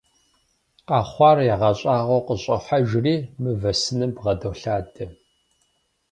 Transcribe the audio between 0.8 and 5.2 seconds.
Къэхъуар ягъэщӏагъуэу къыщӏохьэжри мывэ сыным бгъэдолъадэ.